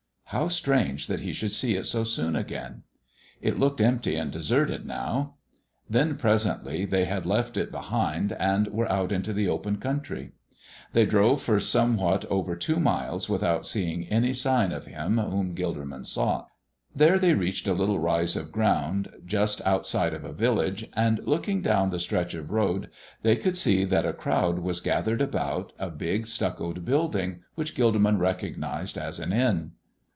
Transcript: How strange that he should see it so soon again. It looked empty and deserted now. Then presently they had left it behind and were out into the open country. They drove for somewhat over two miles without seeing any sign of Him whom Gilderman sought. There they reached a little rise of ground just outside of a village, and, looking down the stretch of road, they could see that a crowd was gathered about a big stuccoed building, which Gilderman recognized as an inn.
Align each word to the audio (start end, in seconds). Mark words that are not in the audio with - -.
How 0.33 0.47
strange 0.47 1.07
that 1.07 1.19
he 1.19 1.33
should 1.33 1.51
see 1.51 1.75
it 1.75 1.87
so 1.87 2.05
soon 2.05 2.37
again. 2.37 2.83
It 3.41 3.59
looked 3.59 3.81
empty 3.81 4.15
and 4.15 4.31
deserted 4.31 4.85
now. 4.85 5.35
Then 5.89 6.15
presently 6.15 6.85
they 6.85 7.03
had 7.03 7.25
left 7.25 7.57
it 7.57 7.69
behind 7.69 8.31
and 8.31 8.69
were 8.69 8.89
out 8.89 9.11
into 9.11 9.33
the 9.33 9.49
open 9.49 9.75
country. 9.75 10.31
They 10.93 11.05
drove 11.05 11.41
for 11.41 11.59
somewhat 11.59 12.23
over 12.29 12.55
two 12.55 12.79
miles 12.79 13.27
without 13.27 13.65
seeing 13.65 14.07
any 14.07 14.31
sign 14.31 14.71
of 14.71 14.85
Him 14.85 15.17
whom 15.17 15.53
Gilderman 15.53 16.05
sought. 16.05 16.47
There 16.95 17.19
they 17.19 17.33
reached 17.33 17.67
a 17.67 17.73
little 17.73 17.99
rise 17.99 18.37
of 18.37 18.53
ground 18.53 19.11
just 19.25 19.59
outside 19.65 20.13
of 20.13 20.23
a 20.23 20.31
village, 20.31 20.87
and, 20.93 21.19
looking 21.27 21.61
down 21.61 21.89
the 21.89 21.99
stretch 21.99 22.33
of 22.35 22.51
road, 22.51 22.89
they 23.21 23.35
could 23.35 23.57
see 23.57 23.83
that 23.83 24.05
a 24.05 24.13
crowd 24.13 24.59
was 24.59 24.79
gathered 24.79 25.21
about 25.21 25.73
a 25.77 25.89
big 25.89 26.25
stuccoed 26.25 26.85
building, 26.85 27.41
which 27.55 27.75
Gilderman 27.75 28.17
recognized 28.17 28.97
as 28.97 29.19
an 29.19 29.33
inn. 29.33 29.73